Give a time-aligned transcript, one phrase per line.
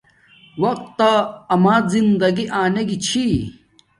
[0.63, 1.11] وقت تا
[1.53, 3.25] اما زندگی آنے گی چھی